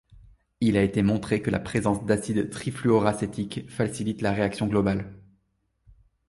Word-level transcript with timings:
Il 0.61 0.77
a 0.77 0.81
été 0.83 1.03
montré 1.03 1.43
que 1.43 1.51
la 1.51 1.59
présence 1.59 2.03
d'acide 2.07 2.49
trifluoroacétique 2.49 3.69
facilite 3.69 4.23
la 4.23 4.31
réaction 4.31 4.65
globale. 4.65 5.13